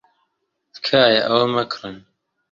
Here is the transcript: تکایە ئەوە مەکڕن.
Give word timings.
تکایە 0.73 1.21
ئەوە 1.25 1.45
مەکڕن. 1.55 1.95